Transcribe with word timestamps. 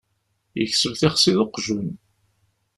Yekseb 0.57 0.93
tixsi 0.99 1.31
d 1.35 1.37
uqjun. 1.43 1.87